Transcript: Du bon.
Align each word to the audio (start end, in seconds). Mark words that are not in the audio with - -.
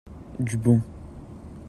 Du 0.39 0.57
bon. 0.57 0.81